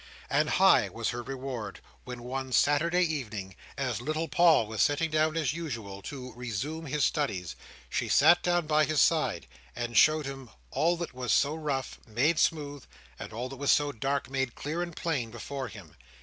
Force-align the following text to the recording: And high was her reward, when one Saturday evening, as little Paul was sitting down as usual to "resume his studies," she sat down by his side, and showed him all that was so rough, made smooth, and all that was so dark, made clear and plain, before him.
And 0.31 0.49
high 0.49 0.89
was 0.89 1.09
her 1.09 1.21
reward, 1.21 1.79
when 2.05 2.23
one 2.23 2.53
Saturday 2.53 3.03
evening, 3.03 3.55
as 3.77 4.01
little 4.01 4.27
Paul 4.27 4.65
was 4.65 4.81
sitting 4.81 5.11
down 5.11 5.37
as 5.37 5.53
usual 5.53 6.01
to 6.01 6.33
"resume 6.33 6.87
his 6.87 7.05
studies," 7.05 7.55
she 7.87 8.09
sat 8.09 8.41
down 8.41 8.65
by 8.65 8.85
his 8.85 8.99
side, 8.99 9.45
and 9.75 9.95
showed 9.95 10.25
him 10.25 10.49
all 10.71 10.97
that 10.97 11.13
was 11.13 11.31
so 11.31 11.53
rough, 11.53 11.99
made 12.07 12.39
smooth, 12.39 12.83
and 13.19 13.31
all 13.31 13.47
that 13.49 13.57
was 13.57 13.71
so 13.71 13.91
dark, 13.91 14.27
made 14.27 14.55
clear 14.55 14.81
and 14.81 14.95
plain, 14.95 15.29
before 15.29 15.67
him. 15.67 15.95